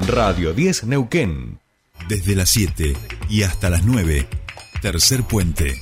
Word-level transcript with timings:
Radio 0.00 0.52
10 0.52 0.84
Neuquén. 0.84 1.58
Desde 2.08 2.34
las 2.34 2.50
7 2.50 2.94
y 3.28 3.42
hasta 3.42 3.70
las 3.70 3.84
9. 3.84 4.26
Tercer 4.82 5.22
puente. 5.22 5.80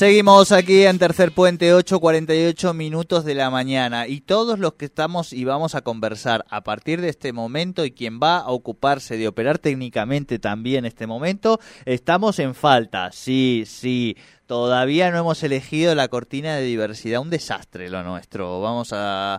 Seguimos 0.00 0.50
aquí 0.50 0.84
en 0.84 0.98
Tercer 0.98 1.30
Puente, 1.32 1.74
8.48 1.74 2.72
minutos 2.72 3.22
de 3.26 3.34
la 3.34 3.50
mañana. 3.50 4.08
Y 4.08 4.22
todos 4.22 4.58
los 4.58 4.72
que 4.72 4.86
estamos 4.86 5.34
y 5.34 5.44
vamos 5.44 5.74
a 5.74 5.82
conversar 5.82 6.46
a 6.48 6.62
partir 6.62 7.02
de 7.02 7.10
este 7.10 7.34
momento 7.34 7.84
y 7.84 7.90
quien 7.90 8.18
va 8.18 8.38
a 8.38 8.48
ocuparse 8.48 9.18
de 9.18 9.28
operar 9.28 9.58
técnicamente 9.58 10.38
también 10.38 10.86
este 10.86 11.06
momento, 11.06 11.60
estamos 11.84 12.38
en 12.38 12.54
falta. 12.54 13.12
Sí, 13.12 13.64
sí. 13.66 14.16
Todavía 14.50 15.12
no 15.12 15.18
hemos 15.18 15.44
elegido 15.44 15.94
la 15.94 16.08
cortina 16.08 16.56
de 16.56 16.62
diversidad, 16.62 17.20
un 17.20 17.30
desastre 17.30 17.88
lo 17.88 18.02
nuestro. 18.02 18.60
Vamos 18.60 18.92
a 18.92 19.38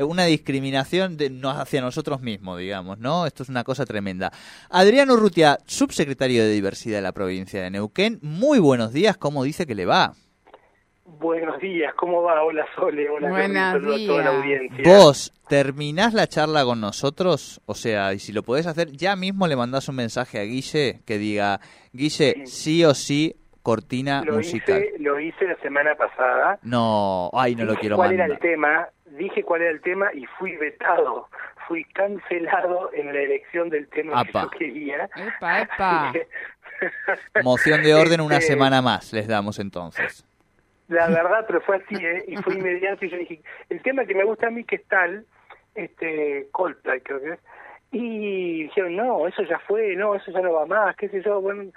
una 0.00 0.26
discriminación 0.26 1.16
de, 1.16 1.34
hacia 1.44 1.80
nosotros 1.80 2.20
mismos, 2.20 2.58
digamos, 2.58 2.98
¿no? 2.98 3.24
Esto 3.24 3.42
es 3.42 3.48
una 3.48 3.64
cosa 3.64 3.86
tremenda. 3.86 4.30
Adriano 4.68 5.14
Urrutia, 5.14 5.56
subsecretario 5.64 6.42
de 6.42 6.50
Diversidad 6.50 6.98
de 6.98 7.02
la 7.02 7.12
provincia 7.12 7.62
de 7.62 7.70
Neuquén, 7.70 8.18
muy 8.20 8.58
buenos 8.58 8.92
días, 8.92 9.16
¿cómo 9.16 9.44
dice 9.44 9.66
que 9.66 9.74
le 9.74 9.86
va? 9.86 10.12
Buenos 11.06 11.58
días, 11.58 11.94
¿cómo 11.94 12.20
va? 12.20 12.44
Hola 12.44 12.66
Sole, 12.76 13.08
hola 13.08 13.30
Buenos 13.30 13.82
días. 13.82 14.06
toda 14.08 14.24
la 14.24 14.36
audiencia. 14.36 14.84
Vos, 14.84 15.32
¿terminás 15.48 16.12
la 16.12 16.26
charla 16.26 16.66
con 16.66 16.82
nosotros? 16.82 17.62
O 17.64 17.74
sea, 17.74 18.12
y 18.12 18.18
si 18.18 18.34
lo 18.34 18.42
podés 18.42 18.66
hacer, 18.66 18.90
ya 18.92 19.16
mismo 19.16 19.46
le 19.46 19.56
mandás 19.56 19.88
un 19.88 19.96
mensaje 19.96 20.38
a 20.38 20.42
Guille 20.42 21.00
que 21.06 21.16
diga, 21.16 21.60
Guille, 21.94 22.42
sí 22.44 22.84
o 22.84 22.92
sí 22.92 23.36
cortina 23.62 24.22
lo 24.24 24.34
musical. 24.34 24.82
Hice, 24.82 24.98
lo 24.98 25.20
hice 25.20 25.44
la 25.46 25.56
semana 25.56 25.94
pasada. 25.94 26.58
No, 26.62 27.30
ay, 27.32 27.54
no 27.54 27.64
lo 27.64 27.74
quiero 27.76 27.96
cuál 27.96 28.10
mandar. 28.10 28.26
era 28.26 28.34
el 28.34 28.40
tema, 28.40 28.88
dije 29.18 29.42
cuál 29.42 29.62
era 29.62 29.70
el 29.70 29.80
tema 29.80 30.10
y 30.14 30.24
fui 30.38 30.56
vetado, 30.56 31.28
fui 31.68 31.84
cancelado 31.84 32.90
en 32.92 33.12
la 33.12 33.20
elección 33.20 33.68
del 33.70 33.88
tema 33.88 34.20
Apa. 34.20 34.48
que 34.50 34.66
yo 34.66 34.72
quería. 34.72 35.08
Epa, 35.16 35.60
epa. 35.62 36.12
Moción 37.42 37.82
de 37.82 37.94
orden 37.94 38.20
una 38.20 38.36
Este, 38.38 38.52
semana 38.54 38.80
más, 38.82 39.12
les 39.12 39.28
damos 39.28 39.58
entonces. 39.58 40.24
La 40.88 41.06
verdad, 41.08 41.44
pero 41.46 41.60
fue 41.60 41.76
así, 41.76 41.94
¿eh? 42.04 42.24
Y 42.26 42.36
fue 42.38 42.54
inmediato 42.54 43.04
y 43.04 43.10
yo 43.10 43.16
dije, 43.18 43.40
el 43.68 43.80
tema 43.82 44.04
que 44.06 44.14
me 44.14 44.24
gusta 44.24 44.48
a 44.48 44.50
mí 44.50 44.64
que 44.64 44.76
es 44.76 44.84
tal, 44.88 45.24
este, 45.74 46.48
Coldplay 46.50 47.00
creo 47.02 47.20
que 47.20 47.30
es, 47.34 47.38
y 47.92 48.64
dijeron, 48.64 48.96
no, 48.96 49.26
eso 49.28 49.42
ya 49.44 49.58
fue, 49.60 49.94
no, 49.94 50.14
eso 50.14 50.30
ya 50.32 50.40
no 50.40 50.52
va 50.52 50.66
más, 50.66 50.96
qué 50.96 51.08
sé 51.08 51.22
yo, 51.22 51.40
bueno, 51.40 51.70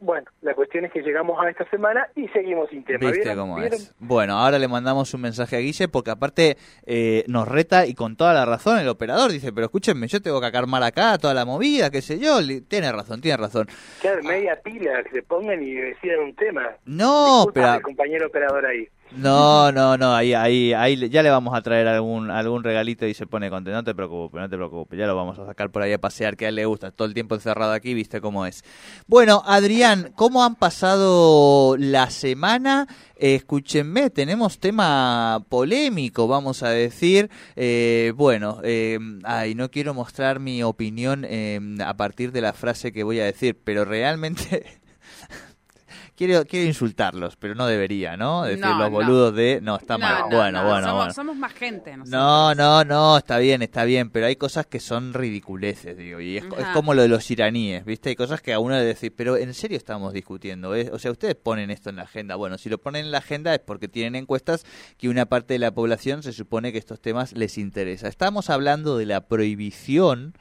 bueno, 0.00 0.26
la 0.42 0.54
cuestión 0.54 0.84
es 0.84 0.92
que 0.92 1.00
llegamos 1.02 1.38
a 1.44 1.48
esta 1.50 1.68
semana 1.70 2.08
y 2.14 2.28
seguimos 2.28 2.68
sin 2.70 2.84
tema. 2.84 2.98
¿Viste 3.00 3.20
¿Vieron? 3.20 3.36
cómo 3.38 3.56
¿Vieron? 3.56 3.74
es? 3.74 3.94
Bueno, 3.98 4.38
ahora 4.38 4.58
le 4.58 4.68
mandamos 4.68 5.12
un 5.14 5.20
mensaje 5.20 5.56
a 5.56 5.58
Guille 5.60 5.88
porque 5.88 6.10
aparte 6.10 6.56
eh, 6.86 7.24
nos 7.28 7.46
reta 7.48 7.86
y 7.86 7.94
con 7.94 8.16
toda 8.16 8.32
la 8.34 8.44
razón 8.44 8.78
el 8.78 8.88
operador 8.88 9.30
dice, 9.32 9.52
pero 9.52 9.66
escúchenme, 9.66 10.06
yo 10.08 10.20
tengo 10.22 10.40
que 10.40 10.46
armar 10.56 10.82
acá 10.82 11.18
toda 11.18 11.34
la 11.34 11.44
movida, 11.44 11.90
qué 11.90 12.02
sé 12.02 12.18
yo. 12.18 12.38
Tiene 12.68 12.92
razón, 12.92 13.20
tiene 13.20 13.36
razón. 13.36 13.66
Claro, 14.00 14.22
media 14.22 14.58
pila 14.62 15.02
que 15.04 15.10
se 15.10 15.22
pongan 15.22 15.62
y 15.62 15.72
decidan 15.74 16.20
un 16.20 16.34
tema. 16.34 16.70
No, 16.84 17.36
Disculpa 17.46 17.72
pero... 17.72 17.82
compañero 17.82 18.26
operador 18.28 18.66
ahí. 18.66 18.88
No, 19.16 19.70
no, 19.70 19.96
no, 19.96 20.12
ahí, 20.12 20.34
ahí, 20.34 20.72
ahí 20.72 21.08
ya 21.08 21.22
le 21.22 21.30
vamos 21.30 21.54
a 21.54 21.62
traer 21.62 21.86
algún, 21.86 22.30
algún 22.30 22.64
regalito 22.64 23.06
y 23.06 23.14
se 23.14 23.26
pone 23.26 23.48
contento. 23.48 23.76
No 23.76 23.84
te 23.84 23.94
preocupes, 23.94 24.40
no 24.40 24.48
te 24.48 24.56
preocupes, 24.56 24.98
ya 24.98 25.06
lo 25.06 25.14
vamos 25.14 25.38
a 25.38 25.46
sacar 25.46 25.70
por 25.70 25.82
ahí 25.82 25.92
a 25.92 26.00
pasear, 26.00 26.36
que 26.36 26.46
a 26.46 26.48
él 26.48 26.56
le 26.56 26.66
gusta, 26.66 26.90
todo 26.90 27.06
el 27.06 27.14
tiempo 27.14 27.36
encerrado 27.36 27.72
aquí, 27.72 27.94
viste 27.94 28.20
cómo 28.20 28.44
es. 28.44 28.64
Bueno, 29.06 29.42
Adrián, 29.46 30.12
¿cómo 30.16 30.42
han 30.42 30.56
pasado 30.56 31.76
la 31.78 32.10
semana? 32.10 32.88
Escúchenme, 33.14 34.10
tenemos 34.10 34.58
tema 34.58 35.44
polémico, 35.48 36.26
vamos 36.26 36.64
a 36.64 36.70
decir. 36.70 37.30
Eh, 37.54 38.12
bueno, 38.16 38.58
eh, 38.64 38.98
ay, 39.22 39.54
no 39.54 39.70
quiero 39.70 39.94
mostrar 39.94 40.40
mi 40.40 40.64
opinión 40.64 41.24
eh, 41.28 41.60
a 41.84 41.96
partir 41.96 42.32
de 42.32 42.40
la 42.40 42.52
frase 42.52 42.92
que 42.92 43.04
voy 43.04 43.20
a 43.20 43.24
decir, 43.24 43.56
pero 43.62 43.84
realmente... 43.84 44.80
Quiero, 46.16 46.44
quiero 46.44 46.66
insultarlos, 46.68 47.34
pero 47.36 47.56
no 47.56 47.66
debería, 47.66 48.16
¿no? 48.16 48.44
Decir 48.44 48.60
No, 48.64 48.78
los 48.78 48.78
no. 48.78 48.90
boludos 48.90 49.34
de... 49.34 49.58
No, 49.60 49.74
está 49.76 49.94
No, 49.98 50.06
mal. 50.06 50.20
no, 50.30 50.36
bueno, 50.36 50.62
no, 50.62 50.68
bueno, 50.68 50.86
somos, 50.86 50.96
bueno. 50.98 51.12
somos 51.14 51.36
más 51.36 51.52
gente. 51.54 51.96
nosotros. 51.96 52.08
No, 52.10 52.54
no, 52.54 52.84
no, 52.84 53.16
está 53.18 53.38
bien, 53.38 53.62
está 53.62 53.82
bien, 53.84 54.10
pero 54.10 54.26
hay 54.26 54.36
cosas 54.36 54.66
que 54.66 54.78
son 54.78 55.12
ridiculeces, 55.12 55.96
digo, 55.96 56.20
y 56.20 56.36
es, 56.36 56.44
es 56.44 56.66
como 56.72 56.94
lo 56.94 57.02
de 57.02 57.08
los 57.08 57.28
iraníes, 57.32 57.84
¿viste? 57.84 58.10
Hay 58.10 58.14
cosas 58.16 58.40
que 58.40 58.52
a 58.52 58.60
uno 58.60 58.76
le 58.76 58.84
decís, 58.84 59.10
pero 59.16 59.36
en 59.36 59.52
serio 59.54 59.76
estamos 59.76 60.12
discutiendo, 60.12 60.74
¿eh? 60.76 60.88
o 60.92 61.00
sea, 61.00 61.10
ustedes 61.10 61.34
ponen 61.34 61.70
esto 61.72 61.90
en 61.90 61.96
la 61.96 62.02
agenda, 62.02 62.36
bueno, 62.36 62.58
si 62.58 62.68
lo 62.68 62.78
ponen 62.78 63.06
en 63.06 63.10
la 63.10 63.18
agenda 63.18 63.52
es 63.52 63.60
porque 63.60 63.88
tienen 63.88 64.14
encuestas 64.14 64.64
que 64.96 65.08
una 65.08 65.26
parte 65.26 65.54
de 65.54 65.58
la 65.58 65.72
población 65.72 66.22
se 66.22 66.32
supone 66.32 66.70
que 66.70 66.78
estos 66.78 67.00
temas 67.00 67.32
les 67.32 67.58
interesa. 67.58 68.06
Estamos 68.06 68.50
hablando 68.50 68.96
de 68.98 69.06
la 69.06 69.22
prohibición 69.26 70.34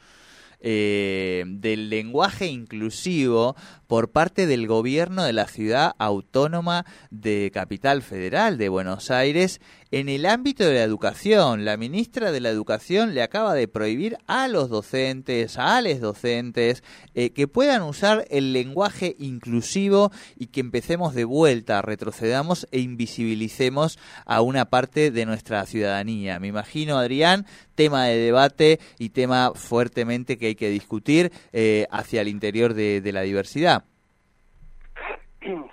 eh, 0.64 1.44
del 1.46 1.90
lenguaje 1.90 2.48
inclusivo 2.48 3.56
por 3.88 4.12
parte 4.12 4.48
del 4.48 4.66
gobierno 4.66 5.24
de 5.24 5.34
la 5.34 5.48
ciudad 5.48 5.92
autónoma 6.00 6.86
de 7.12 7.52
Capital 7.54 8.02
Federal 8.02 8.58
de 8.58 8.70
Buenos 8.70 9.12
Aires 9.12 9.62
en 9.92 10.10
el 10.10 10.26
ámbito 10.26 10.64
de 10.64 10.74
la 10.74 10.84
educación. 10.84 11.66
La 11.66 11.78
ministra 11.78 12.32
de 12.32 12.40
la 12.40 12.50
Educación 12.50 13.14
le 13.14 13.22
acaba 13.22 13.54
de 13.54 13.68
prohibir 13.68 14.18
a 14.26 14.48
los 14.48 14.70
docentes, 14.70 15.60
a 15.60 15.80
les 15.82 16.02
docentes, 16.02 16.82
eh, 17.14 17.30
que 17.30 17.48
puedan 17.48 17.84
usar 17.84 18.26
el 18.32 18.54
lenguaje 18.54 19.16
inclusivo 19.20 20.12
y 20.36 20.48
que 20.48 20.62
empecemos 20.62 21.14
de 21.14 21.26
vuelta, 21.26 21.84
retrocedamos 21.84 22.68
e 22.72 22.80
invisibilicemos 22.80 24.00
a 24.26 24.42
una 24.42 24.66
parte 24.66 25.12
de 25.12 25.28
nuestra 25.28 25.64
ciudadanía. 25.68 26.40
Me 26.40 26.48
imagino, 26.48 26.98
Adrián, 26.98 27.46
tema 27.76 28.06
de 28.06 28.18
debate 28.18 28.80
y 29.00 29.10
tema 29.10 29.52
fuertemente 29.54 30.38
que 30.38 30.48
hay 30.48 30.56
que 30.56 30.70
discutir 30.70 31.32
eh, 31.52 31.88
hacia 31.92 32.22
el 32.22 32.28
interior 32.28 32.74
de, 32.74 33.02
de 33.02 33.12
la 33.12 33.22
diversidad. 33.22 33.84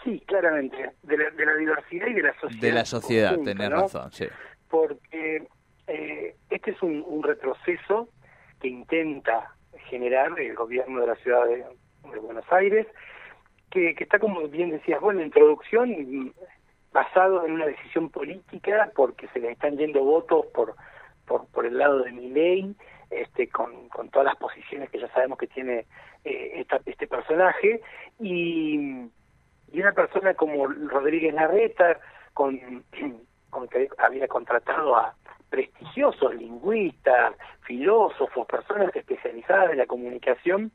Sí, 0.02 0.20
claramente, 0.26 0.92
de 1.02 1.16
la, 1.16 1.30
de 1.30 1.46
la 1.46 1.54
diversidad 1.54 2.06
y 2.08 2.14
de 2.14 2.22
la 2.22 2.34
sociedad. 2.40 2.60
De 2.60 2.72
la 2.72 2.84
sociedad, 2.84 3.28
conjunta, 3.30 3.52
tenés 3.52 3.70
¿no? 3.70 3.80
razón, 3.82 4.12
sí. 4.12 4.26
Porque 4.68 5.46
eh, 5.86 6.36
este 6.48 6.70
es 6.70 6.82
un, 6.82 7.04
un 7.06 7.22
retroceso 7.22 8.08
que 8.60 8.68
intenta 8.68 9.54
generar 9.88 10.38
el 10.38 10.54
gobierno 10.54 11.00
de 11.00 11.06
la 11.06 11.14
ciudad 11.16 11.44
de, 11.44 11.64
de 12.10 12.18
Buenos 12.18 12.44
Aires, 12.50 12.86
que, 13.70 13.94
que 13.94 14.04
está, 14.04 14.18
como 14.18 14.48
bien 14.48 14.70
decías, 14.70 15.00
bueno, 15.00 15.22
introducción 15.22 15.90
mm, 15.90 16.32
basado 16.92 17.44
en 17.44 17.52
una 17.52 17.66
decisión 17.66 18.08
política 18.10 18.90
porque 18.96 19.28
se 19.28 19.38
le 19.38 19.52
están 19.52 19.76
yendo 19.76 20.02
votos 20.02 20.46
por 20.54 20.74
por, 21.30 21.46
por 21.52 21.64
el 21.64 21.78
lado 21.78 22.00
de 22.02 22.10
mi 22.10 22.28
ley, 22.28 22.74
este, 23.08 23.48
con, 23.48 23.88
con 23.88 24.08
todas 24.10 24.26
las 24.26 24.36
posiciones 24.36 24.90
que 24.90 24.98
ya 24.98 25.06
sabemos 25.12 25.38
que 25.38 25.46
tiene 25.46 25.86
eh, 26.24 26.52
esta- 26.56 26.80
este 26.84 27.06
personaje, 27.06 27.80
y, 28.18 29.08
una 29.72 29.92
persona 29.92 30.34
como 30.34 30.66
Rodríguez 30.66 31.32
Larreta, 31.32 32.00
con, 32.34 32.58
con 33.50 33.68
que 33.68 33.88
había 33.98 34.26
contratado 34.26 34.96
a 34.96 35.14
prestigiosos 35.50 36.34
lingüistas, 36.34 37.34
filósofos, 37.62 38.46
personas 38.48 38.94
especializadas 38.96 39.70
en 39.70 39.78
la 39.78 39.86
comunicación, 39.86 40.72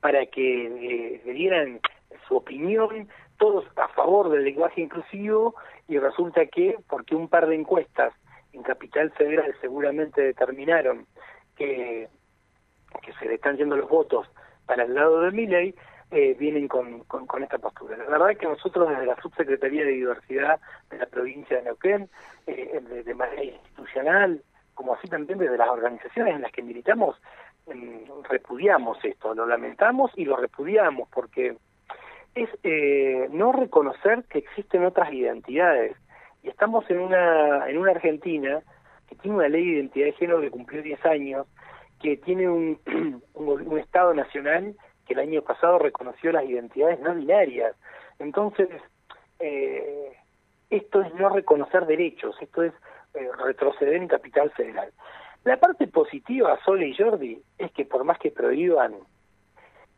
para 0.00 0.24
que 0.26 0.66
eh, 0.66 1.22
le 1.24 1.32
dieran 1.32 1.80
su 2.28 2.36
opinión, 2.36 3.08
todos 3.38 3.64
a 3.76 3.88
favor 3.88 4.30
del 4.30 4.44
lenguaje 4.44 4.82
inclusivo, 4.82 5.56
y 5.88 5.98
resulta 5.98 6.46
que, 6.46 6.76
porque 6.88 7.16
un 7.16 7.28
par 7.28 7.48
de 7.48 7.56
encuestas 7.56 8.12
en 8.56 8.62
Capital 8.62 9.10
Federal 9.12 9.54
seguramente 9.60 10.22
determinaron 10.22 11.06
que, 11.56 12.08
que 13.02 13.12
se 13.14 13.26
le 13.26 13.34
están 13.34 13.56
yendo 13.56 13.76
los 13.76 13.88
votos 13.88 14.26
para 14.66 14.84
el 14.84 14.94
lado 14.94 15.20
de 15.20 15.30
Miley, 15.30 15.74
eh, 16.10 16.36
vienen 16.38 16.68
con, 16.68 17.00
con, 17.04 17.42
esta 17.42 17.58
postura. 17.58 17.96
La 17.96 18.04
verdad 18.04 18.30
es 18.30 18.38
que 18.38 18.46
nosotros 18.46 18.88
desde 18.88 19.06
la 19.06 19.20
Subsecretaría 19.20 19.84
de 19.84 19.92
Diversidad 19.92 20.60
de 20.90 20.98
la 20.98 21.06
provincia 21.06 21.56
de 21.56 21.64
Neuquén, 21.64 22.08
eh, 22.46 22.80
de, 23.04 23.14
manera 23.14 23.42
institucional, 23.42 24.42
como 24.74 24.94
así 24.94 25.08
también 25.08 25.38
desde 25.38 25.56
las 25.56 25.68
organizaciones 25.68 26.34
en 26.34 26.42
las 26.42 26.52
que 26.52 26.62
militamos, 26.62 27.16
mm, 27.66 28.22
repudiamos 28.28 29.04
esto, 29.04 29.34
lo 29.34 29.46
lamentamos 29.46 30.12
y 30.16 30.24
lo 30.24 30.36
repudiamos 30.36 31.08
porque 31.08 31.56
es 32.34 32.50
eh, 32.62 33.28
no 33.30 33.52
reconocer 33.52 34.24
que 34.24 34.38
existen 34.38 34.84
otras 34.84 35.12
identidades. 35.12 35.96
Estamos 36.48 36.88
en 36.90 37.00
una, 37.00 37.68
en 37.68 37.78
una 37.78 37.92
Argentina 37.92 38.62
que 39.08 39.16
tiene 39.16 39.36
una 39.36 39.48
ley 39.48 39.64
de 39.64 39.72
identidad 39.78 40.06
de 40.06 40.12
género 40.12 40.40
que 40.40 40.50
cumplió 40.50 40.82
10 40.82 41.04
años, 41.06 41.46
que 42.00 42.16
tiene 42.16 42.48
un, 42.48 42.78
un, 43.34 43.48
un 43.48 43.78
Estado 43.78 44.14
nacional 44.14 44.74
que 45.06 45.14
el 45.14 45.20
año 45.20 45.42
pasado 45.42 45.78
reconoció 45.78 46.32
las 46.32 46.44
identidades 46.44 47.00
no 47.00 47.14
binarias. 47.14 47.74
Entonces, 48.18 48.68
eh, 49.38 50.16
esto 50.70 51.02
es 51.02 51.14
no 51.14 51.28
reconocer 51.28 51.86
derechos, 51.86 52.36
esto 52.40 52.62
es 52.62 52.72
eh, 53.14 53.28
retroceder 53.44 53.94
en 53.94 54.08
capital 54.08 54.50
federal. 54.50 54.92
La 55.44 55.58
parte 55.58 55.86
positiva, 55.86 56.58
Sole 56.64 56.88
y 56.88 56.96
Jordi, 56.96 57.40
es 57.58 57.70
que 57.72 57.84
por 57.84 58.04
más 58.04 58.18
que 58.18 58.30
prohíban 58.30 58.94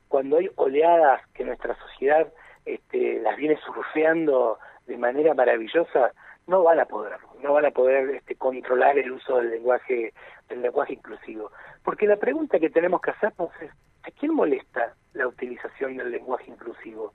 cuando 0.08 0.38
hay 0.38 0.50
oleadas 0.56 1.26
que 1.34 1.44
nuestra 1.44 1.74
sociedad 1.76 2.32
este, 2.64 3.20
las 3.20 3.36
viene 3.36 3.58
surfeando 3.64 4.58
de 4.86 4.98
manera 4.98 5.34
maravillosa, 5.34 6.12
no 6.48 6.62
van 6.62 6.80
a 6.80 6.86
poder, 6.86 7.18
no 7.42 7.52
van 7.52 7.66
a 7.66 7.70
poder 7.70 8.10
este, 8.10 8.34
controlar 8.34 8.98
el 8.98 9.12
uso 9.12 9.36
del 9.36 9.50
lenguaje, 9.50 10.12
del 10.48 10.62
lenguaje 10.62 10.94
inclusivo. 10.94 11.52
Porque 11.84 12.06
la 12.06 12.16
pregunta 12.16 12.58
que 12.58 12.70
tenemos 12.70 13.00
que 13.02 13.10
hacernos 13.10 13.50
es, 13.60 13.70
¿a 14.02 14.10
quién 14.18 14.34
molesta 14.34 14.94
la 15.12 15.28
utilización 15.28 15.98
del 15.98 16.10
lenguaje 16.10 16.50
inclusivo? 16.50 17.12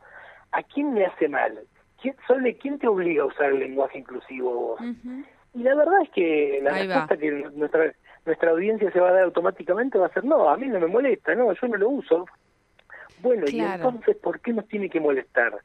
¿A 0.51 0.61
quién 0.61 0.93
le 0.93 1.07
hace 1.07 1.27
mal? 1.27 1.59
¿Quién, 1.99 2.15
Sole, 2.27 2.55
¿quién 2.57 2.77
te 2.77 2.87
obliga 2.87 3.23
a 3.23 3.27
usar 3.27 3.51
el 3.51 3.59
lenguaje 3.59 3.97
inclusivo 3.97 4.53
vos? 4.53 4.81
Y 5.55 5.63
la 5.63 5.75
verdad 5.75 6.01
es 6.03 6.09
que 6.11 6.59
la 6.61 6.71
respuesta 6.71 7.17
que 7.17 7.31
nuestra, 7.55 7.93
nuestra 8.25 8.51
audiencia 8.51 8.91
se 8.91 8.99
va 8.99 9.09
a 9.09 9.13
dar 9.13 9.23
automáticamente 9.23 9.97
va 9.97 10.07
a 10.07 10.13
ser, 10.13 10.25
no, 10.25 10.47
a 10.47 10.57
mí 10.57 10.67
no 10.67 10.79
me 10.79 10.87
molesta, 10.87 11.33
no, 11.33 11.51
yo 11.53 11.67
no 11.67 11.77
lo 11.77 11.89
uso. 11.89 12.25
Bueno, 13.21 13.45
y 13.47 13.61
entonces, 13.61 14.15
¿por 14.17 14.39
qué 14.41 14.53
nos 14.53 14.67
tiene 14.67 14.89
que 14.89 14.99
molestar? 14.99 15.59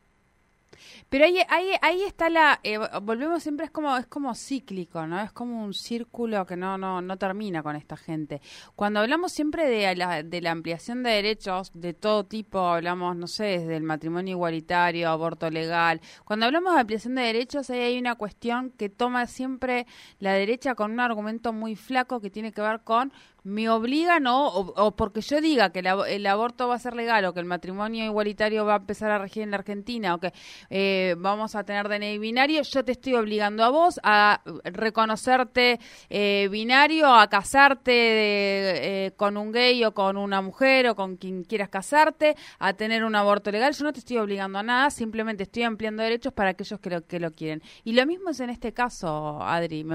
Pero 1.09 1.25
ahí, 1.25 1.39
ahí, 1.49 1.71
ahí 1.83 2.03
está 2.03 2.29
la, 2.31 2.61
eh, 2.63 2.79
volvemos 3.03 3.43
siempre, 3.43 3.67
es 3.67 3.71
como, 3.71 3.97
es 3.97 4.07
como 4.07 4.35
cíclico, 4.35 5.07
¿no? 5.07 5.21
Es 5.21 5.33
como 5.33 5.65
un 5.65 5.75
círculo 5.75 6.45
que 6.47 6.57
no, 6.57 6.79
no, 6.79 7.01
no 7.01 7.17
termina 7.17 7.63
con 7.63 7.77
esta 7.77 7.97
gente. 7.97 8.41
Cuando 8.77 9.01
hablamos 9.01 9.33
siempre 9.33 9.69
de 9.69 9.95
la, 9.97 10.23
de 10.23 10.41
la 10.41 10.51
ampliación 10.51 11.03
de 11.03 11.11
derechos 11.11 11.71
de 11.75 11.95
todo 11.95 12.25
tipo, 12.25 12.59
hablamos, 12.59 13.17
no 13.17 13.27
sé, 13.27 13.45
desde 13.45 13.77
el 13.77 13.83
matrimonio 13.83 14.33
igualitario, 14.33 15.11
aborto 15.11 15.51
legal, 15.51 16.01
cuando 16.25 16.47
hablamos 16.47 16.75
de 16.75 16.81
ampliación 16.81 17.15
de 17.15 17.23
derechos, 17.23 17.71
ahí 17.71 17.81
hay 17.81 17.99
una 17.99 18.15
cuestión 18.15 18.71
que 18.71 18.89
toma 18.89 19.27
siempre 19.27 19.87
la 20.19 20.33
derecha 20.33 20.75
con 20.75 20.93
un 20.93 21.01
argumento 21.01 21.53
muy 21.53 21.77
flaco 21.77 22.21
que 22.21 22.31
tiene 22.31 22.53
que 22.53 22.61
ver 22.61 22.81
con 22.81 23.13
me 23.44 23.69
obligan 23.70 24.26
o, 24.26 24.46
o, 24.49 24.90
porque 24.96 25.20
yo 25.20 25.40
diga 25.40 25.70
que 25.70 25.81
el 25.81 26.26
aborto 26.26 26.69
va 26.69 26.75
a 26.75 26.79
ser 26.79 26.94
legal 26.94 27.25
o 27.25 27.32
que 27.32 27.40
el 27.40 27.46
matrimonio 27.46 28.05
igualitario 28.05 28.64
va 28.64 28.75
a 28.75 28.76
empezar 28.79 29.11
a 29.11 29.19
regir 29.19 29.43
en 29.43 29.50
la 29.50 29.58
Argentina 29.58 30.14
o 30.14 30.19
que 30.19 30.32
eh, 30.70 31.14
vamos 31.19 31.55
a 31.55 31.64
tener 31.64 31.88
DNI 31.88 32.19
binario, 32.19 32.62
yo 32.62 32.85
te 32.85 32.93
estoy 32.93 33.14
obligando 33.14 33.64
a 33.64 33.70
vos 33.70 34.00
a 34.02 34.40
reconocerte 34.64 35.81
eh, 36.11 36.49
binario, 36.50 37.12
a 37.14 37.29
casarte 37.29 37.93
eh, 37.93 39.12
con 39.17 39.37
un 39.37 39.52
gay 39.52 39.85
o 39.85 39.93
con 39.93 40.17
una 40.17 40.43
mujer 40.43 40.88
o 40.88 40.94
con 40.94 41.17
quien 41.17 41.44
quieras 41.44 41.69
casarte, 41.69 42.37
a 42.58 42.73
tener 42.75 43.05
un 43.05 43.14
aborto 43.14 43.50
legal. 43.50 43.73
Yo 43.73 43.85
no 43.85 43.93
te 43.93 44.00
estoy 44.00 44.19
obligando 44.19 44.58
a 44.58 44.62
nada, 44.62 44.90
simplemente 44.90 45.44
estoy 45.44 45.62
ampliando 45.62 46.02
derechos 46.02 46.32
para 46.32 46.50
aquellos 46.50 46.81
que 46.81 46.90
lo, 46.90 47.06
que 47.06 47.20
lo 47.20 47.32
quieren. 47.32 47.62
Y 47.85 47.93
lo 47.93 48.06
mismo 48.06 48.31
es 48.31 48.40
en 48.40 48.50
este 48.50 48.73
caso, 48.73 49.43
Adri. 49.43 49.87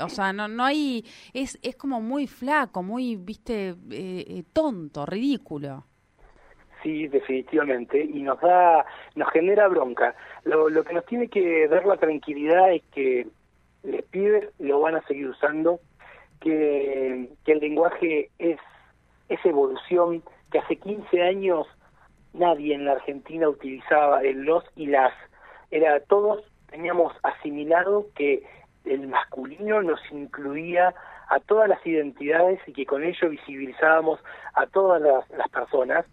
o 0.00 0.08
sea, 0.08 0.32
no, 0.32 0.48
no 0.48 0.64
hay. 0.64 1.04
Es, 1.32 1.58
es 1.62 1.76
como 1.76 2.00
muy 2.00 2.26
flaco, 2.26 2.82
muy, 2.96 3.16
viste, 3.16 3.74
eh, 3.90 4.42
tonto, 4.54 5.04
ridículo. 5.04 5.84
Sí, 6.82 7.08
definitivamente, 7.08 8.02
y 8.02 8.22
nos 8.22 8.40
da, 8.40 8.86
nos 9.14 9.30
genera 9.32 9.68
bronca. 9.68 10.14
Lo, 10.44 10.82
que 10.82 10.94
nos 10.94 11.04
tiene 11.04 11.28
que 11.28 11.68
dar 11.68 11.84
la 11.84 11.98
tranquilidad 11.98 12.72
es 12.72 12.82
que 12.94 13.26
les 13.82 14.02
pibes 14.04 14.48
lo 14.60 14.80
van 14.80 14.94
a 14.94 15.02
seguir 15.02 15.28
usando, 15.28 15.78
que, 16.40 17.28
que 17.44 17.52
el 17.52 17.58
lenguaje 17.58 18.30
es, 18.38 18.58
es 19.28 19.44
evolución, 19.44 20.22
que 20.50 20.60
hace 20.60 20.76
15 20.76 21.20
años 21.20 21.66
nadie 22.32 22.74
en 22.74 22.86
la 22.86 22.92
Argentina 22.92 23.46
utilizaba 23.46 24.22
el 24.22 24.40
los 24.44 24.64
y 24.74 24.86
las, 24.86 25.12
era 25.70 26.00
todos 26.00 26.42
teníamos 26.70 27.12
asimilado 27.22 28.06
que 28.14 28.42
el 28.86 29.06
masculino 29.06 29.82
nos 29.82 30.00
incluía 30.10 30.94
a 31.28 31.40
todas 31.40 31.68
las 31.68 31.84
identidades 31.86 32.60
y 32.66 32.72
que 32.72 32.86
con 32.86 33.02
ello 33.02 33.28
visibilizábamos 33.28 34.20
a 34.54 34.66
todas 34.66 35.02
las, 35.02 35.48
personas 35.50 36.04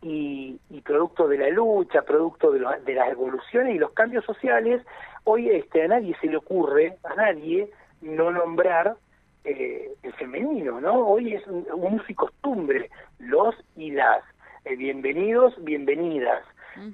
y, 0.00 0.58
producto 0.84 1.28
de 1.28 1.38
la 1.38 1.48
lucha, 1.48 2.02
producto 2.02 2.50
de, 2.50 2.64
de, 2.84 2.94
las 2.94 3.10
evoluciones 3.10 3.74
y 3.74 3.78
los 3.78 3.92
cambios 3.92 4.24
sociales, 4.24 4.82
hoy 5.24 5.48
este, 5.50 5.84
a 5.84 5.88
nadie 5.88 6.16
se 6.20 6.26
le 6.26 6.36
ocurre, 6.36 6.96
a 7.04 7.14
nadie, 7.14 7.70
no 8.00 8.30
nombrar 8.30 8.96
eh, 9.44 9.90
el 10.02 10.12
femenino, 10.14 10.80
¿no? 10.80 11.06
Hoy 11.06 11.34
es 11.34 11.46
un, 11.46 11.66
uso 11.72 12.04
y 12.08 12.14
costumbre, 12.14 12.90
los 13.18 13.54
y 13.76 13.90
las, 13.90 14.22
eh, 14.64 14.76
bienvenidos, 14.76 15.54
bienvenidas, 15.64 16.44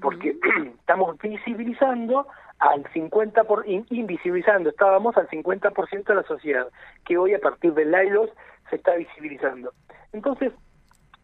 porque 0.00 0.36
estamos 0.81 1.19
visibilizando 1.19 2.26
al 2.58 2.84
50%, 2.84 3.46
por, 3.46 3.64
invisibilizando, 3.69 4.70
estábamos 4.70 5.16
al 5.16 5.28
50% 5.28 6.05
de 6.05 6.14
la 6.14 6.22
sociedad, 6.25 6.69
que 7.05 7.16
hoy 7.16 7.34
a 7.34 7.38
partir 7.38 7.72
del 7.75 7.90
LAILOS 7.90 8.31
se 8.69 8.76
está 8.76 8.94
visibilizando. 8.96 9.72
Entonces, 10.12 10.52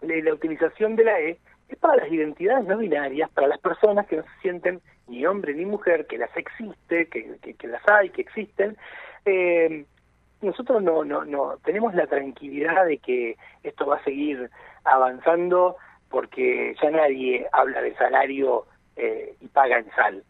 la, 0.00 0.32
utilización 0.32 0.96
de 0.96 1.04
la 1.04 1.20
E 1.20 1.38
es 1.68 1.78
para 1.78 1.96
las 1.96 2.12
identidades 2.12 2.66
no 2.66 2.78
binarias, 2.78 3.30
para 3.30 3.48
las 3.48 3.58
personas 3.58 4.06
que 4.06 4.16
no 4.16 4.22
se 4.22 4.40
sienten 4.42 4.80
ni 5.08 5.26
hombre 5.26 5.54
ni 5.54 5.64
mujer, 5.64 6.06
que 6.06 6.18
las 6.18 6.34
existe, 6.36 7.08
que, 7.08 7.36
que, 7.58 7.66
las 7.66 7.86
hay, 7.88 8.10
que 8.10 8.22
existen. 8.22 8.76
Eh, 9.24 9.84
nosotros 10.40 10.82
no, 10.82 11.04
no, 11.04 11.24
no 11.24 11.56
tenemos 11.64 11.94
la 11.94 12.06
tranquilidad 12.06 12.86
de 12.86 12.98
que 12.98 13.36
esto 13.62 13.86
va 13.86 13.96
a 13.96 14.04
seguir 14.04 14.50
avanzando 14.84 15.76
porque 16.10 16.76
ya 16.80 16.90
nadie 16.90 17.46
habla 17.52 17.80
de 17.80 17.94
salario 17.96 18.66
eh, 18.96 19.34
y 19.40 19.48
paga 19.48 19.78
en 19.78 19.90
sal 19.92 20.22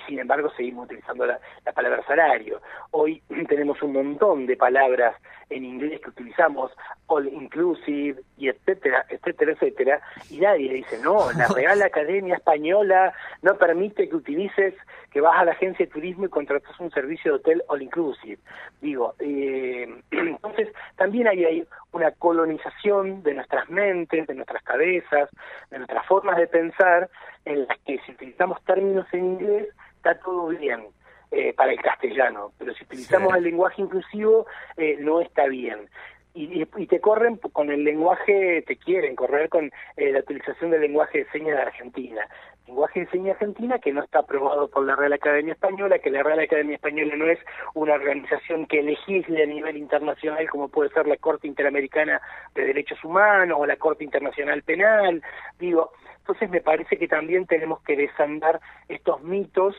y 0.00 0.08
sin 0.08 0.18
embargo 0.18 0.50
seguimos 0.56 0.86
utilizando 0.86 1.26
la, 1.26 1.38
palabra 1.74 2.02
salario. 2.06 2.60
Hoy 2.90 3.22
tenemos 3.48 3.80
un 3.82 3.92
montón 3.92 4.46
de 4.46 4.56
palabras 4.56 5.16
en 5.48 5.64
inglés 5.64 6.00
que 6.00 6.10
utilizamos, 6.10 6.70
all 7.06 7.26
inclusive, 7.26 8.20
y 8.36 8.48
etcétera, 8.48 9.04
etcétera, 9.08 9.52
etcétera, 9.52 10.00
y 10.30 10.38
nadie 10.38 10.72
dice, 10.72 10.98
no, 11.02 11.32
la 11.32 11.48
Real 11.54 11.82
Academia 11.82 12.36
Española 12.36 13.12
no 13.42 13.56
permite 13.56 14.08
que 14.08 14.14
utilices, 14.14 14.74
que 15.10 15.20
vas 15.20 15.40
a 15.40 15.44
la 15.44 15.52
agencia 15.52 15.86
de 15.86 15.92
turismo 15.92 16.26
y 16.26 16.28
contratas 16.28 16.78
un 16.78 16.90
servicio 16.92 17.32
de 17.32 17.38
hotel 17.38 17.62
all 17.68 17.82
inclusive. 17.82 18.38
Digo, 18.80 19.14
eh, 19.18 19.88
entonces 20.10 20.68
también 20.96 21.26
hay, 21.26 21.44
hay 21.44 21.66
una 21.92 22.12
colonización 22.12 23.22
de 23.22 23.34
nuestras 23.34 23.68
mentes, 23.68 24.26
de 24.26 24.34
nuestras 24.34 24.62
cabezas, 24.62 25.28
de 25.70 25.78
nuestras 25.78 26.06
formas 26.06 26.36
de 26.36 26.46
pensar, 26.46 27.10
en 27.44 27.66
las 27.66 27.78
que 27.80 27.98
si 28.06 28.12
utilizamos 28.12 28.62
términos 28.64 29.06
en 29.12 29.24
inglés, 29.24 29.68
está 30.00 30.14
todo 30.14 30.48
bien 30.48 30.86
eh, 31.30 31.52
para 31.52 31.72
el 31.72 31.80
castellano, 31.80 32.52
pero 32.58 32.72
si 32.74 32.84
utilizamos 32.84 33.36
el 33.36 33.44
lenguaje 33.44 33.82
inclusivo, 33.82 34.46
eh, 34.78 34.96
no 34.98 35.20
está 35.20 35.46
bien. 35.46 35.88
Y, 36.32 36.62
y, 36.62 36.86
te 36.86 37.00
corren 37.00 37.36
con 37.36 37.70
el 37.70 37.84
lenguaje, 37.84 38.62
te 38.66 38.76
quieren 38.76 39.16
correr 39.16 39.48
con 39.48 39.70
eh, 39.96 40.12
la 40.12 40.20
utilización 40.20 40.70
del 40.70 40.82
lenguaje 40.82 41.18
de 41.18 41.30
señas 41.30 41.56
de 41.56 41.62
Argentina. 41.62 42.26
Lenguaje 42.66 43.00
de 43.00 43.10
señas 43.10 43.34
argentina 43.34 43.78
que 43.78 43.92
no 43.92 44.02
está 44.02 44.20
aprobado 44.20 44.68
por 44.68 44.84
la 44.84 44.94
Real 44.94 45.12
Academia 45.12 45.54
Española, 45.54 45.98
que 45.98 46.10
la 46.10 46.22
Real 46.22 46.38
Academia 46.38 46.76
Española 46.76 47.16
no 47.16 47.26
es 47.26 47.38
una 47.74 47.94
organización 47.94 48.66
que 48.66 48.82
legisle 48.82 49.42
a 49.42 49.46
nivel 49.46 49.76
internacional 49.76 50.48
como 50.48 50.68
puede 50.68 50.90
ser 50.90 51.06
la 51.06 51.16
Corte 51.16 51.48
Interamericana 51.48 52.20
de 52.54 52.66
Derechos 52.66 53.02
Humanos 53.04 53.58
o 53.60 53.66
la 53.66 53.76
Corte 53.76 54.04
Internacional 54.04 54.62
Penal. 54.62 55.22
Digo, 55.58 55.92
entonces 56.18 56.48
me 56.50 56.60
parece 56.60 56.96
que 56.96 57.08
también 57.08 57.46
tenemos 57.46 57.82
que 57.82 57.96
desandar 57.96 58.60
estos 58.88 59.22
mitos 59.22 59.74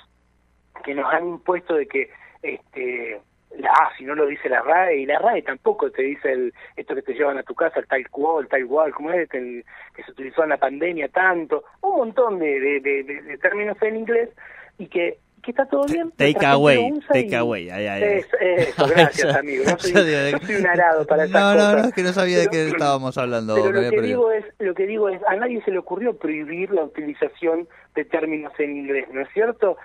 que 0.84 0.94
nos 0.94 1.12
han 1.14 1.28
impuesto 1.28 1.76
de 1.76 1.88
que 1.88 2.10
este 2.42 3.22
la 3.58 3.70
A, 3.72 3.98
si 3.98 4.03
no 4.03 4.15
lo 4.15 4.25
dice 4.25 4.50
la 4.50 4.62
RAE, 4.62 4.98
y 4.98 5.05
la 5.05 5.20
RAE 5.20 5.41
tampoco 5.41 5.91
te 5.91 6.03
dice 6.03 6.31
el, 6.31 6.53
esto 6.75 6.96
que 6.96 7.01
te 7.01 7.13
llevan 7.13 7.38
a 7.38 7.43
tu 7.43 7.53
casa, 7.53 7.79
el 7.79 7.88
tal 7.88 8.10
cual, 8.10 8.43
el 8.43 8.50
tal 8.50 8.65
cual, 8.65 8.93
como 8.93 9.12
es, 9.12 9.34
el, 9.34 9.65
que 9.96 10.03
se 10.03 10.12
utilizó 10.12 10.43
en 10.43 10.50
la 10.50 10.58
pandemia 10.58 11.10
tanto, 11.10 11.63
un 11.81 11.98
montón 11.98 12.39
de, 12.39 12.60
de, 12.60 13.03
de 13.03 13.38
términos 13.38 13.77
en 13.81 13.98
inglés, 13.98 14.29
y 14.77 14.88
que 14.88 15.17
que 15.41 15.51
está 15.51 15.65
todo 15.65 15.86
bien. 15.86 16.12
Take 16.12 16.46
away, 16.46 17.00
take 17.12 17.36
away. 17.36 17.70
eso, 17.70 18.88
gracias, 18.88 19.36
amigo. 19.36 19.63
No 19.65 19.77
soy, 19.79 20.55
un 20.55 20.67
arado 20.67 21.05
para 21.05 21.25
esas 21.25 21.41
no, 21.41 21.55
No, 21.55 21.77
no, 21.77 21.88
es 21.88 21.93
que 21.93 22.03
no 22.03 22.13
sabía 22.13 22.39
de 22.39 22.48
qué 22.48 22.67
estábamos 22.67 23.17
hablando. 23.17 23.55
Pero 23.55 23.81
lo 23.81 23.89
que, 23.89 24.01
digo 24.01 24.31
es, 24.31 24.46
lo 24.60 24.74
que 24.74 24.86
digo 24.86 25.10
es, 25.10 25.22
a 25.27 25.36
nadie 25.36 25.62
se 25.63 25.72
le 25.72 25.79
ocurrió 25.79 26.17
prohibir 26.17 26.72
la 26.72 26.84
utilización 26.84 27.67
de 27.96 28.05
términos 28.05 28.53
en 28.60 28.77
inglés, 28.77 29.08
¿no 29.12 29.22
es 29.22 29.29
cierto? 29.34 29.77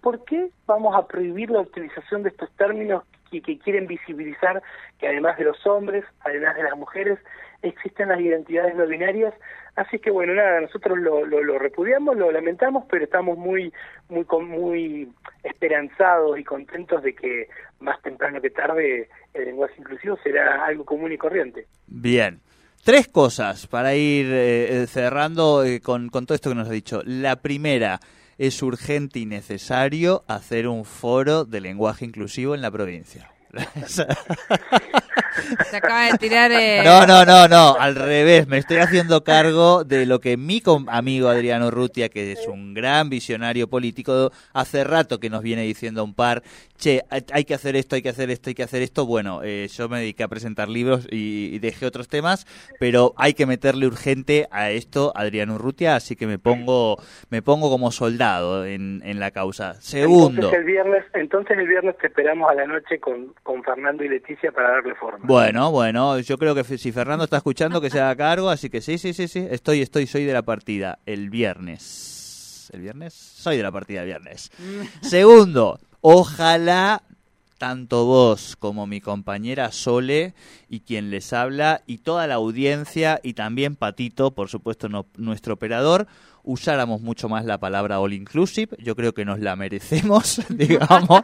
¿Por 0.00 0.24
qué 0.24 0.50
vamos 0.66 0.94
a 0.96 1.06
prohibir 1.06 1.50
la 1.50 1.60
utilización 1.60 2.22
de 2.22 2.30
estos 2.30 2.50
términos 2.56 3.04
que, 3.30 3.40
que 3.42 3.58
quieren 3.58 3.86
visibilizar 3.86 4.62
que 4.98 5.08
además 5.08 5.38
de 5.38 5.44
los 5.44 5.66
hombres, 5.66 6.04
además 6.20 6.56
de 6.56 6.62
las 6.64 6.76
mujeres, 6.76 7.18
existen 7.62 8.08
las 8.08 8.20
identidades 8.20 8.74
no 8.74 8.86
binarias 8.86 9.34
Así 9.76 9.98
que 9.98 10.10
bueno, 10.10 10.34
nada, 10.34 10.60
nosotros 10.60 10.98
lo, 10.98 11.24
lo, 11.24 11.58
repudiamos, 11.58 12.16
lo 12.16 12.30
lamentamos, 12.30 12.84
pero 12.90 13.04
estamos 13.04 13.38
muy, 13.38 13.72
muy, 14.08 14.26
muy 14.46 15.08
esperanzados 15.42 16.38
y 16.38 16.44
contentos 16.44 17.02
de 17.02 17.14
que 17.14 17.48
más 17.78 18.00
temprano 18.02 18.40
que 18.40 18.50
tarde 18.50 19.08
el 19.32 19.44
lenguaje 19.44 19.74
inclusivo 19.78 20.18
será 20.22 20.66
algo 20.66 20.84
común 20.84 21.12
y 21.12 21.18
corriente. 21.18 21.66
Bien. 21.86 22.40
Tres 22.84 23.08
cosas 23.08 23.66
para 23.66 23.94
ir 23.94 24.26
eh, 24.30 24.86
cerrando 24.86 25.64
eh, 25.64 25.80
con, 25.80 26.08
con 26.08 26.24
todo 26.24 26.34
esto 26.34 26.50
que 26.50 26.56
nos 26.56 26.68
ha 26.68 26.72
dicho. 26.72 27.02
La 27.04 27.36
primera, 27.36 28.00
es 28.40 28.62
urgente 28.62 29.18
y 29.18 29.26
necesario 29.26 30.24
hacer 30.26 30.66
un 30.66 30.86
foro 30.86 31.44
de 31.44 31.60
lenguaje 31.60 32.06
inclusivo 32.06 32.54
en 32.54 32.62
la 32.62 32.70
provincia. 32.70 33.30
Se 35.70 35.76
acaba 35.76 36.06
de 36.06 36.18
tirar. 36.18 36.50
Eh... 36.52 36.82
No, 36.84 37.06
no, 37.06 37.24
no, 37.24 37.48
no, 37.48 37.76
al 37.78 37.94
revés. 37.94 38.46
Me 38.46 38.58
estoy 38.58 38.78
haciendo 38.78 39.24
cargo 39.24 39.84
de 39.84 40.06
lo 40.06 40.20
que 40.20 40.36
mi 40.36 40.60
amigo 40.88 41.28
Adriano 41.28 41.70
Rutia, 41.70 42.08
que 42.08 42.32
es 42.32 42.46
un 42.46 42.74
gran 42.74 43.08
visionario 43.08 43.68
político, 43.68 44.30
hace 44.52 44.84
rato 44.84 45.20
que 45.20 45.30
nos 45.30 45.42
viene 45.42 45.62
diciendo 45.62 46.04
un 46.04 46.14
par, 46.14 46.42
che, 46.76 47.02
hay 47.32 47.44
que 47.44 47.54
hacer 47.54 47.76
esto, 47.76 47.96
hay 47.96 48.02
que 48.02 48.08
hacer 48.08 48.30
esto, 48.30 48.50
hay 48.50 48.54
que 48.54 48.62
hacer 48.62 48.82
esto. 48.82 49.06
Bueno, 49.06 49.40
eh, 49.42 49.68
yo 49.68 49.88
me 49.88 50.00
dediqué 50.00 50.22
a 50.22 50.28
presentar 50.28 50.68
libros 50.68 51.06
y, 51.10 51.58
dejé 51.60 51.86
otros 51.86 52.08
temas, 52.08 52.46
pero 52.78 53.12
hay 53.16 53.34
que 53.34 53.44
meterle 53.44 53.86
urgente 53.86 54.48
a 54.50 54.70
esto, 54.70 55.12
Adriano 55.14 55.58
Rutia, 55.58 55.94
así 55.96 56.16
que 56.16 56.26
me 56.26 56.38
pongo, 56.38 56.96
me 57.28 57.42
pongo 57.42 57.68
como 57.68 57.90
soldado 57.90 58.64
en, 58.64 59.02
en 59.04 59.20
la 59.20 59.30
causa. 59.30 59.74
Segundo. 59.80 60.42
Entonces 60.42 60.58
el 60.60 60.64
viernes, 60.64 61.04
entonces 61.14 61.58
el 61.58 61.68
viernes 61.68 61.98
te 61.98 62.06
esperamos 62.06 62.50
a 62.50 62.54
la 62.54 62.66
noche 62.66 62.98
con, 62.98 63.34
con 63.42 63.62
Fernando 63.62 64.04
y 64.04 64.08
Leticia 64.08 64.52
para 64.52 64.70
darle 64.70 64.94
forma. 64.94 65.19
Bueno, 65.22 65.70
bueno, 65.70 66.18
yo 66.18 66.38
creo 66.38 66.54
que 66.54 66.64
si 66.64 66.92
Fernando 66.92 67.24
está 67.24 67.36
escuchando 67.36 67.80
que 67.80 67.90
se 67.90 68.00
haga 68.00 68.16
cargo, 68.16 68.50
así 68.50 68.70
que 68.70 68.80
sí, 68.80 68.98
sí, 68.98 69.12
sí, 69.12 69.28
sí, 69.28 69.46
estoy, 69.50 69.82
estoy, 69.82 70.06
soy 70.06 70.24
de 70.24 70.32
la 70.32 70.42
partida 70.42 70.98
el 71.06 71.30
viernes. 71.30 72.70
¿El 72.72 72.80
viernes? 72.80 73.14
Soy 73.14 73.56
de 73.56 73.62
la 73.62 73.72
partida 73.72 74.00
el 74.00 74.06
viernes. 74.06 74.50
Segundo, 75.02 75.78
Ojalá 76.00 77.02
tanto 77.60 78.06
vos 78.06 78.56
como 78.56 78.86
mi 78.86 79.02
compañera 79.02 79.70
Sole 79.70 80.32
y 80.70 80.80
quien 80.80 81.10
les 81.10 81.34
habla 81.34 81.82
y 81.86 81.98
toda 81.98 82.26
la 82.26 82.36
audiencia 82.36 83.20
y 83.22 83.34
también 83.34 83.76
Patito, 83.76 84.30
por 84.30 84.48
supuesto 84.48 84.88
nuestro 85.18 85.52
operador, 85.52 86.06
usáramos 86.42 87.00
mucho 87.00 87.28
más 87.28 87.44
la 87.44 87.58
palabra 87.58 88.00
all 88.00 88.12
inclusive. 88.12 88.76
Yo 88.78 88.96
creo 88.96 89.12
que 89.12 89.24
nos 89.24 89.40
la 89.40 89.56
merecemos, 89.56 90.40
digamos, 90.48 91.22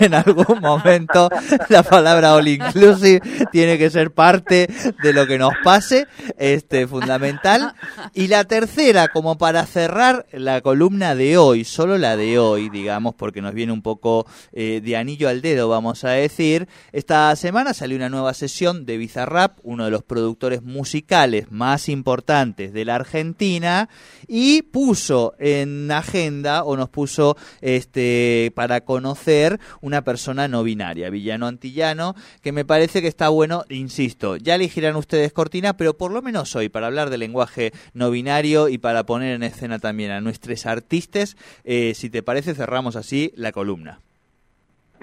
en 0.00 0.14
algún 0.14 0.60
momento 0.60 1.28
la 1.68 1.82
palabra 1.82 2.34
all 2.34 2.48
inclusive 2.48 3.20
tiene 3.52 3.78
que 3.78 3.90
ser 3.90 4.12
parte 4.12 4.68
de 5.02 5.12
lo 5.12 5.26
que 5.26 5.38
nos 5.38 5.52
pase, 5.62 6.06
este 6.38 6.86
fundamental. 6.86 7.74
Y 8.14 8.28
la 8.28 8.44
tercera, 8.44 9.08
como 9.08 9.38
para 9.38 9.66
cerrar 9.66 10.26
la 10.32 10.60
columna 10.60 11.14
de 11.14 11.36
hoy, 11.36 11.64
solo 11.64 11.98
la 11.98 12.16
de 12.16 12.38
hoy, 12.38 12.68
digamos, 12.70 13.14
porque 13.14 13.42
nos 13.42 13.54
viene 13.54 13.72
un 13.72 13.82
poco 13.82 14.26
eh, 14.52 14.80
de 14.82 14.96
anillo 14.96 15.28
al 15.28 15.42
dedo, 15.42 15.68
vamos 15.74 16.04
a 16.04 16.10
decir, 16.10 16.68
esta 16.92 17.34
semana 17.36 17.74
salió 17.74 17.96
una 17.96 18.08
nueva 18.08 18.32
sesión 18.32 18.86
de 18.86 18.96
Bizarrap, 18.96 19.58
uno 19.62 19.84
de 19.84 19.90
los 19.90 20.02
productores 20.04 20.62
musicales 20.62 21.50
más 21.50 21.88
importantes 21.88 22.72
de 22.72 22.84
la 22.84 22.94
Argentina, 22.94 23.88
y 24.28 24.62
puso 24.62 25.34
en 25.38 25.90
agenda 25.90 26.62
o 26.64 26.76
nos 26.76 26.88
puso 26.88 27.36
este 27.60 28.52
para 28.54 28.82
conocer 28.82 29.58
una 29.80 30.02
persona 30.02 30.48
no 30.48 30.62
binaria, 30.62 31.10
villano 31.10 31.46
antillano, 31.46 32.14
que 32.40 32.52
me 32.52 32.64
parece 32.64 33.02
que 33.02 33.08
está 33.08 33.28
bueno, 33.28 33.64
insisto, 33.68 34.36
ya 34.36 34.54
elegirán 34.54 34.96
ustedes 34.96 35.32
cortina, 35.32 35.76
pero 35.76 35.98
por 35.98 36.12
lo 36.12 36.22
menos 36.22 36.54
hoy, 36.54 36.68
para 36.68 36.86
hablar 36.86 37.10
del 37.10 37.20
lenguaje 37.20 37.72
no 37.92 38.10
binario 38.10 38.68
y 38.68 38.78
para 38.78 39.04
poner 39.04 39.34
en 39.34 39.42
escena 39.42 39.78
también 39.78 40.12
a 40.12 40.20
nuestros 40.20 40.66
artistas, 40.66 41.36
eh, 41.64 41.92
si 41.96 42.10
te 42.10 42.22
parece 42.22 42.54
cerramos 42.54 42.96
así 42.96 43.32
la 43.36 43.50
columna 43.50 44.00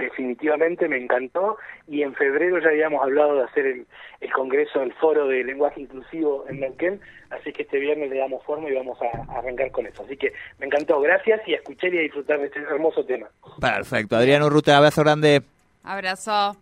definitivamente 0.02 0.88
me 0.88 0.98
encantó 0.98 1.58
y 1.88 2.02
en 2.04 2.14
febrero 2.16 2.60
ya 2.60 2.70
habíamos 2.70 3.04
hablado 3.04 3.36
de 3.36 3.44
hacer 3.44 3.66
el, 3.66 3.88
el 4.20 4.32
congreso, 4.32 4.82
el 4.82 4.94
foro 4.94 5.28
de 5.28 5.44
lenguaje 5.44 5.82
inclusivo 5.82 6.46
en 6.50 6.60
Neuquén, 6.60 7.00
así 7.30 7.52
que 7.52 7.64
este 7.64 7.80
viernes 7.80 8.10
le 8.10 8.18
damos 8.18 8.44
forma 8.44 8.70
y 8.70 8.74
vamos 8.74 8.98
a, 9.02 9.38
arrancar 9.38 9.72
con 9.72 9.88
eso. 9.88 10.04
Así 10.04 10.18
que 10.18 10.34
me 10.60 10.68
encantó, 10.68 11.00
gracias 11.02 11.42
y 11.48 11.54
a 11.54 11.58
escuchar 11.58 11.94
y 11.94 12.00
a 12.00 12.02
disfrutar 12.02 12.40
de 12.40 12.48
este 12.48 12.60
hermoso 12.60 13.06
tema. 13.06 13.28
Perfecto, 13.60 14.16
Adriano 14.16 14.48
Urrutia, 14.48 14.78
abrazo 14.78 15.02
grande. 15.02 15.42
Abrazo. 15.84 16.56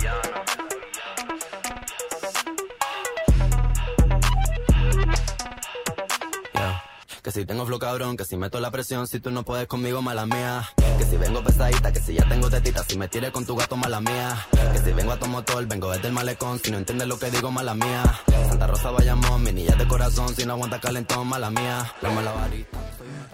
Que 0.00 0.45
si 7.36 7.44
tengo 7.44 7.66
flow 7.66 7.78
cabrón, 7.78 8.16
que 8.16 8.24
si 8.24 8.34
meto 8.38 8.58
la 8.60 8.70
presión, 8.70 9.06
si 9.06 9.20
tú 9.20 9.30
no 9.30 9.42
puedes 9.42 9.66
conmigo, 9.66 10.00
mala 10.00 10.24
mía. 10.24 10.66
Que 10.96 11.04
si 11.04 11.18
vengo 11.18 11.44
pesadita, 11.44 11.92
que 11.92 12.00
si 12.00 12.14
ya 12.14 12.26
tengo 12.26 12.48
tetita, 12.48 12.82
si 12.82 12.96
me 12.96 13.08
tires 13.08 13.30
con 13.30 13.44
tu 13.44 13.54
gato, 13.54 13.76
mala 13.76 14.00
mía. 14.00 14.46
Que 14.72 14.78
si 14.78 14.92
vengo 14.92 15.12
a 15.12 15.18
tu 15.18 15.26
motor, 15.26 15.66
vengo 15.66 15.90
desde 15.90 16.08
el 16.08 16.14
malecón, 16.14 16.58
si 16.58 16.70
no 16.70 16.78
entiendes 16.78 17.06
lo 17.06 17.18
que 17.18 17.30
digo, 17.30 17.50
mala 17.50 17.74
mía. 17.74 18.04
Santa 18.56 18.68
Rosa 18.68 18.90
vayamos, 18.90 19.38
mi 19.40 19.52
niña 19.52 19.74
de 19.76 19.86
corazón, 19.86 20.34
si 20.34 20.46
no 20.46 20.54
aguanta 20.54 20.80
calentón, 20.80 21.28
mala 21.28 21.50
mía. 21.50 21.92
La 22.00 22.08
mala 22.08 22.32
varita. 22.32 22.78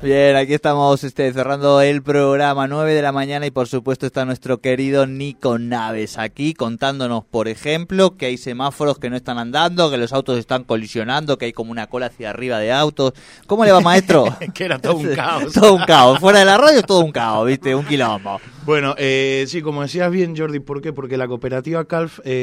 Bien, 0.02 0.34
aquí 0.34 0.52
estamos 0.52 1.04
este, 1.04 1.32
cerrando 1.32 1.80
el 1.80 2.02
programa 2.02 2.66
9 2.66 2.92
de 2.92 3.02
la 3.02 3.12
mañana 3.12 3.46
y 3.46 3.52
por 3.52 3.68
supuesto 3.68 4.04
está 4.04 4.24
nuestro 4.24 4.60
querido 4.60 5.06
Nico 5.06 5.60
Naves 5.60 6.18
aquí 6.18 6.54
contándonos, 6.54 7.24
por 7.24 7.46
ejemplo, 7.46 8.16
que 8.16 8.26
hay 8.26 8.36
semáforos 8.36 8.98
que 8.98 9.10
no 9.10 9.16
están 9.16 9.38
andando, 9.38 9.92
que 9.92 9.96
los 9.96 10.12
autos 10.12 10.38
están 10.38 10.64
colisionando, 10.64 11.38
que 11.38 11.44
hay 11.44 11.52
como 11.52 11.70
una 11.70 11.86
cola 11.86 12.06
hacia 12.06 12.30
arriba 12.30 12.58
de 12.58 12.72
autos. 12.72 13.12
¿Cómo 13.46 13.64
le 13.64 13.70
va, 13.70 13.80
maestro? 13.80 14.24
que 14.54 14.64
era 14.64 14.80
todo 14.80 14.96
un 14.96 15.06
caos. 15.14 15.52
todo 15.52 15.74
un 15.74 15.84
caos. 15.84 16.18
Fuera 16.18 16.40
de 16.40 16.46
la 16.46 16.58
radio 16.58 16.82
todo 16.82 16.98
un 16.98 17.12
caos, 17.12 17.46
¿viste? 17.46 17.72
Un 17.72 17.84
quilombo. 17.84 18.40
Bueno, 18.64 18.96
eh, 18.98 19.44
sí, 19.46 19.62
como 19.62 19.82
decías 19.82 20.10
bien, 20.10 20.36
Jordi, 20.36 20.58
¿por 20.58 20.82
qué? 20.82 20.92
Porque 20.92 21.16
la 21.16 21.28
cooperativa 21.28 21.84
Calf... 21.84 22.18
Eh, 22.24 22.40